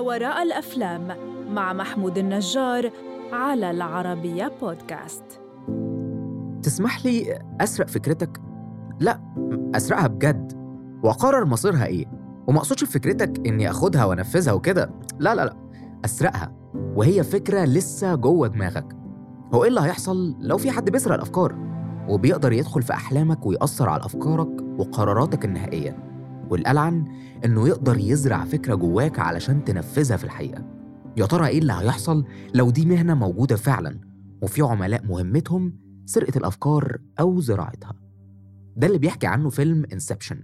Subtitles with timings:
[0.00, 1.16] وراء الأفلام
[1.50, 2.90] مع محمود النجار
[3.32, 5.24] على العربية بودكاست.
[6.62, 8.40] تسمح لي أسرق فكرتك؟
[9.00, 9.20] لا
[9.74, 10.52] أسرقها بجد.
[11.02, 12.06] وأقرر مصيرها إيه؟
[12.46, 14.90] وما أقصدش بفكرتك إني أخدها وأنفذها وكده.
[15.18, 15.56] لا لا لا
[16.04, 16.52] أسرقها.
[16.74, 18.96] وهي فكرة لسه جوه دماغك.
[19.54, 21.56] هو إيه اللي هيحصل لو في حد بيسرق الأفكار؟
[22.08, 26.09] وبيقدر يدخل في أحلامك ويأثر على أفكارك وقراراتك النهائية.
[26.50, 27.04] والألعن
[27.44, 30.64] إنه يقدر يزرع فكرة جواك علشان تنفذها في الحقيقة.
[31.16, 34.00] يا ترى إيه اللي هيحصل لو دي مهنة موجودة فعلا
[34.42, 35.76] وفي عملاء مهمتهم
[36.06, 37.94] سرقة الأفكار أو زراعتها؟
[38.76, 40.40] ده اللي بيحكي عنه فيلم Inception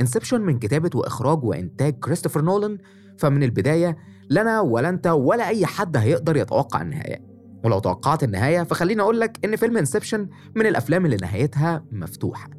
[0.00, 2.78] Inception من كتابة وإخراج وإنتاج كريستوفر نولان
[3.18, 3.96] فمن البداية
[4.28, 7.30] لا أنا ولا أنت ولا أي حد هيقدر يتوقع النهاية.
[7.64, 12.50] ولو توقعت النهاية فخليني أقول لك إن فيلم Inception من الأفلام اللي نهايتها مفتوحة.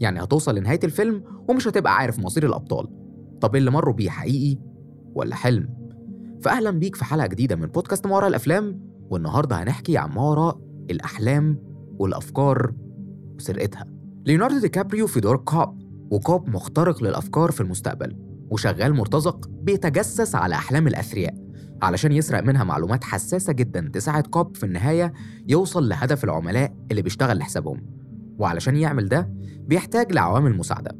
[0.00, 2.88] يعني هتوصل لنهاية الفيلم ومش هتبقى عارف مصير الأبطال.
[3.40, 4.60] طب اللي مروا بيه حقيقي
[5.14, 5.68] ولا حلم؟
[6.42, 10.58] فأهلا بيك في حلقة جديدة من بودكاست ما وراء الأفلام والنهاردة هنحكي عن ما وراء
[10.90, 11.58] الأحلام
[11.98, 12.72] والأفكار
[13.36, 13.84] وسرقتها.
[14.26, 15.78] ليوناردو دي كابريو في دور كوب
[16.10, 18.16] وكوب مخترق للأفكار في المستقبل
[18.50, 21.34] وشغال مرتزق بيتجسس على أحلام الأثرياء
[21.82, 25.12] علشان يسرق منها معلومات حساسة جدا تساعد كوب في النهاية
[25.48, 27.97] يوصل لهدف العملاء اللي بيشتغل لحسابهم.
[28.38, 29.30] وعلشان يعمل ده
[29.66, 30.98] بيحتاج لعوامل مساعدة.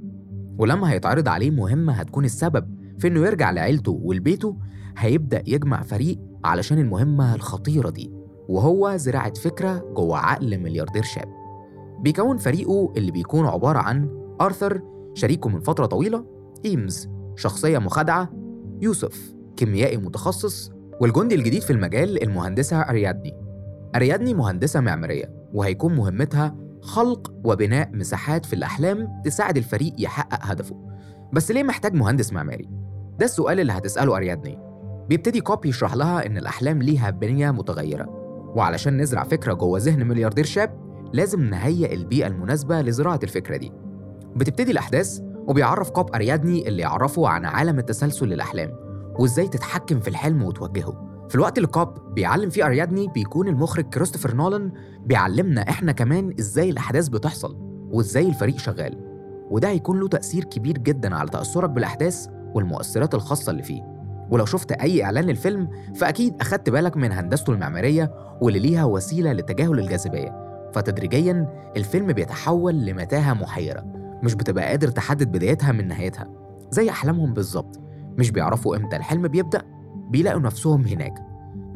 [0.58, 2.66] ولما هيتعرض عليه مهمة هتكون السبب
[2.98, 4.56] في إنه يرجع لعيلته ولبيته
[4.98, 8.12] هيبدأ يجمع فريق علشان المهمة الخطيرة دي
[8.48, 11.28] وهو زراعة فكرة جوه عقل ملياردير شاب.
[12.00, 14.08] بيكون فريقه اللي بيكون عبارة عن
[14.40, 14.82] آرثر
[15.14, 16.24] شريكه من فترة طويلة
[16.64, 17.08] إيمز.
[17.36, 18.30] شخصية مخادعة
[18.82, 23.34] يوسف كيميائي متخصص والجندي الجديد في المجال المهندسة أريادني.
[23.96, 30.76] أريادني مهندسة معمارية وهيكون مهمتها خلق وبناء مساحات في الأحلام تساعد الفريق يحقق هدفه.
[31.32, 32.68] بس ليه محتاج مهندس معماري؟
[33.18, 34.58] ده السؤال اللي هتسأله أريادني
[35.08, 38.06] بيبتدي كوب يشرح لها إن الأحلام ليها بنية متغيرة.
[38.56, 40.70] وعلشان نزرع فكرة جوه ذهن ملياردير شاب
[41.12, 43.72] لازم نهيئ البيئة المناسبة لزراعة الفكرة دي.
[44.36, 48.70] بتبتدي الأحداث وبيعرف كوب أريادني اللي يعرفه عن عالم التسلسل للأحلام
[49.18, 51.08] وإزاي تتحكم في الحلم وتوجهه.
[51.28, 54.72] في الوقت اللي كوب بيعلم فيه أريادني بيكون المخرج كريستوفر نولان
[55.06, 57.56] بيعلمنا إحنا كمان إزاي الأحداث بتحصل
[57.92, 58.98] وإزاي الفريق شغال.
[59.50, 63.82] وده هيكون له تأثير كبير جدا على تأثرك بالأحداث والمؤثرات الخاصة اللي فيه.
[64.30, 69.78] ولو شفت أي إعلان للفيلم فأكيد أخدت بالك من هندسته المعمارية واللي ليها وسيلة لتجاهل
[69.78, 70.48] الجاذبية.
[70.74, 73.84] فتدريجيا الفيلم بيتحول لمتاهة محيرة
[74.22, 76.26] مش بتبقى قادر تحدد بدايتها من نهايتها
[76.70, 77.80] زي أحلامهم بالظبط.
[78.18, 79.62] مش بيعرفوا إمتى الحلم بيبدأ
[80.10, 81.14] بيلاقوا نفسهم هناك.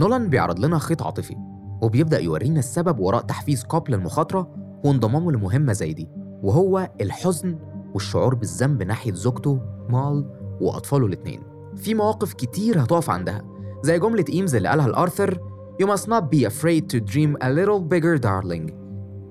[0.01, 1.37] نولان بيعرض لنا خيط عاطفي
[1.83, 4.49] وبيبدأ يورينا السبب وراء تحفيز كوب للمخاطرة
[4.85, 6.09] وانضمامه لمهمة زي دي
[6.43, 7.59] وهو الحزن
[7.95, 11.41] والشعور بالذنب ناحية زوجته مال وأطفاله الاتنين.
[11.77, 13.43] في مواقف كتير هتقف عندها
[13.83, 15.39] زي جملة إيمز اللي قالها لآرثر
[15.83, 18.73] You must not be afraid to dream a little bigger darling.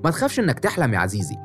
[0.03, 1.35] ما تخافش إنك تحلم يا عزيزي.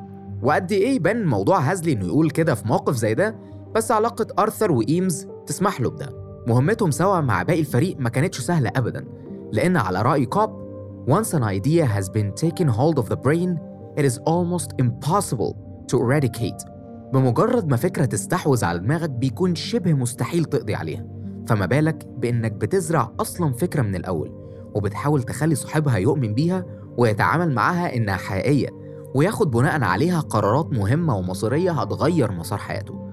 [0.43, 3.35] وقد إيه يبان موضوع هزلي إنه يقول كده في موقف زي ده
[3.75, 6.26] بس علاقة آرثر وإيمز تسمح له بده.
[6.47, 9.05] مهمتهم سوا مع باقي الفريق ما كانتش سهلة أبدا
[9.51, 10.67] لأن على رأي كوب
[11.09, 13.57] Once an idea has been taken hold of the brain,
[13.99, 15.53] it is almost impossible
[15.87, 16.65] to eradicate.
[17.13, 21.05] بمجرد ما فكرة تستحوذ على دماغك بيكون شبه مستحيل تقضي عليها
[21.47, 24.31] فما بالك بإنك بتزرع أصلا فكرة من الأول
[24.75, 26.65] وبتحاول تخلي صاحبها يؤمن بيها
[26.97, 28.69] ويتعامل معاها إنها حقيقية
[29.15, 33.09] وياخد بناء عليها قرارات مهمة ومصيرية هتغير مسار حياته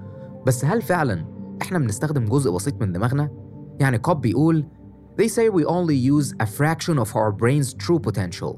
[0.46, 3.30] بس هل فعلا إحنا بنستخدم جزء بسيط من دماغنا؟
[3.80, 4.66] يعني كوب بيقول
[5.22, 8.56] They say we only use a fraction of our brain's true potential.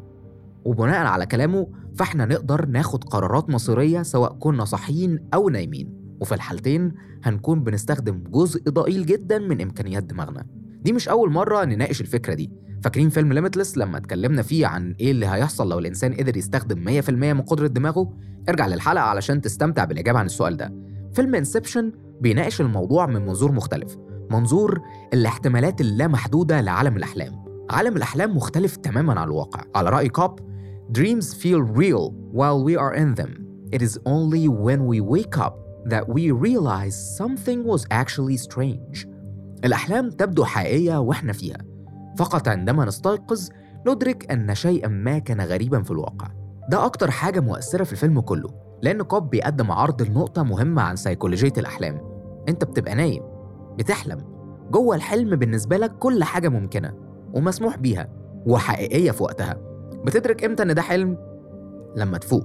[0.65, 6.17] وبناء على كلامه فإحنا نقدر ناخد قرارات مصيرية سواء كنا صاحيين أو نايمين.
[6.21, 6.93] وفي الحالتين
[7.25, 10.47] هنكون بنستخدم جزء ضئيل جدا من إمكانيات دماغنا.
[10.83, 12.53] دي مش أول مرة نناقش الفكرة دي.
[12.83, 17.11] فاكرين فيلم Limitless لما اتكلمنا فيه عن إيه اللي هيحصل لو الإنسان قدر يستخدم 100%
[17.11, 18.13] من قدرة دماغه.
[18.49, 20.75] ارجع للحلقة علشان تستمتع بالإجابة عن السؤال ده.
[21.13, 23.97] فيلم Inception بيناقش الموضوع من منظور مختلف.
[24.31, 24.81] منظور
[25.15, 27.45] الاحتمالات اللامحدودة لعالم الأحلام.
[27.71, 29.61] عالم الأحلام مختلف تماما عن الواقع.
[29.75, 30.41] على رأي كوب
[30.99, 33.31] Dreams feel real while we are in them.
[33.73, 35.55] It is only when we wake up
[35.93, 39.07] that we realize something was actually strange.
[39.65, 41.59] الأحلام تبدو حقيقية وإحنا فيها.
[42.19, 43.49] فقط عندما نستيقظ
[43.89, 46.29] ندرك أن شيئا ما كان غريبا في الواقع.
[46.71, 48.49] ده أكتر حاجة مؤثرة في الفيلم كله
[48.83, 52.01] لأن كوب بيقدم عرض لنقطة مهمة عن سيكولوجية الأحلام.
[52.49, 53.23] أنت بتبقى نايم
[53.79, 54.19] بتحلم.
[54.71, 56.93] جوه الحلم بالنسبة لك كل حاجة ممكنة
[57.35, 58.09] ومسموح بيها
[58.47, 59.57] وحقيقية في وقتها.
[60.05, 61.19] بتدرك إمتى إن ده حلم؟
[61.97, 62.45] لما تفوق.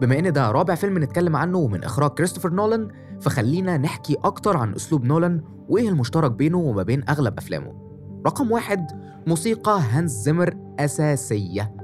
[0.00, 2.88] بما إن ده رابع فيلم نتكلم عنه ومن إخراج كريستوفر نولان
[3.20, 7.72] فخلينا نحكي أكتر عن أسلوب نولان وإيه المشترك بينه وما بين أغلب أفلامه.
[8.26, 8.86] رقم واحد
[9.26, 11.74] موسيقى هانس زيمر أساسية.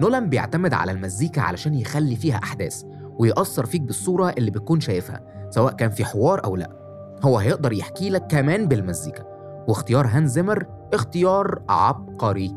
[0.00, 2.82] نولان بيعتمد على المزيكا علشان يخلي فيها أحداث
[3.18, 6.85] ويأثر فيك بالصورة اللي بتكون شايفها سواء كان في حوار أو لأ.
[7.22, 9.24] هو هيقدر يحكي لك كمان بالمزيكا.
[9.68, 12.56] واختيار هانس زيمر اختيار عبقري.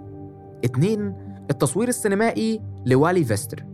[0.63, 1.15] اتنين
[1.51, 3.65] التصوير السينمائي لوالي فيستر.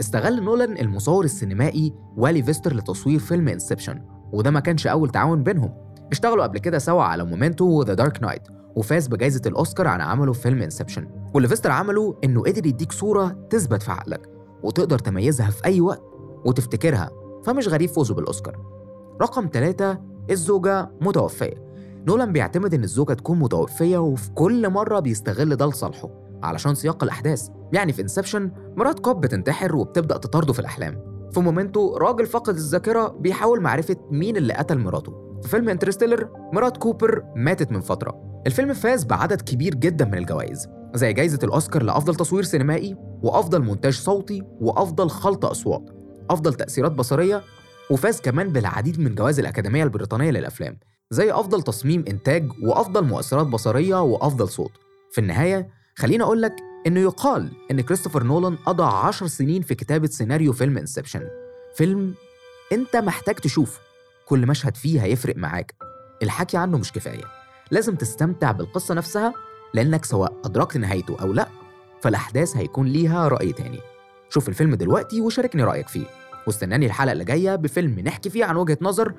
[0.00, 4.02] استغل نولان المصور السينمائي والي فيستر لتصوير فيلم Inception
[4.32, 5.74] وده ما كانش أول تعاون بينهم.
[6.12, 8.42] اشتغلوا قبل كده سوا على Memento و The Dark Knight
[8.76, 11.08] وفاز بجائزة الأوسكار عن عمله في فيلم Inception.
[11.34, 14.30] واللي فيستر عمله إنه قدر يديك صورة تثبت في عقلك
[14.62, 16.02] وتقدر تميزها في أي وقت
[16.44, 17.10] وتفتكرها
[17.44, 18.58] فمش غريب فوزه بالأوسكار.
[19.22, 21.70] رقم ثلاثة الزوجة متوفية.
[22.08, 26.10] نولان بيعتمد إن الزوجة تكون متوفية وفي كل مرة بيستغل ده لصالحه
[26.42, 27.48] علشان سياق الأحداث.
[27.72, 31.10] يعني في Inception مرات كوب بتنتحر وبتبدأ تطارده في الأحلام.
[31.32, 35.40] في Memento راجل فقد الذاكرة بيحاول معرفة مين اللي قتل مراته.
[35.42, 38.42] في فيلم Interstellar مرات كوبر ماتت من فترة.
[38.46, 43.92] الفيلم فاز بعدد كبير جدا من الجوائز زي جائزة الأوسكار لأفضل تصوير سينمائي وأفضل مونتاج
[43.92, 45.90] صوتي وأفضل خلط أصوات.
[46.30, 47.42] أفضل تأثيرات بصرية
[47.90, 50.78] وفاز كمان بالعديد من جوائز الأكاديمية البريطانية للأفلام
[51.10, 54.72] زي أفضل تصميم إنتاج وأفضل مؤثرات بصرية وأفضل صوت.
[55.12, 56.52] في النهاية خليني أقول لك
[56.86, 61.22] إنه يقال إن كريستوفر نولان قضى عشر سنين في كتابة سيناريو فيلم Inception
[61.76, 62.14] فيلم
[62.72, 63.80] أنت محتاج تشوفه
[64.26, 65.74] كل مشهد فيه هيفرق معاك.
[66.22, 67.24] الحكي عنه مش كفاية
[67.70, 69.34] لازم تستمتع بالقصة نفسها
[69.74, 71.48] لأنك سواء أدركت نهايته أو لأ
[72.00, 73.80] فالأحداث هيكون ليها رأي تاني.
[74.28, 76.19] شوف الفيلم دلوقتي وشاركني رأيك فيه.
[76.46, 79.14] واستناني الحلقة اللي جاية بفيلم نحكي فيه عن وجهة نظر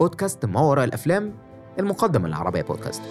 [0.00, 1.34] بودكاست ما وراء الأفلام
[1.78, 3.02] المقدم من العربية بودكاست.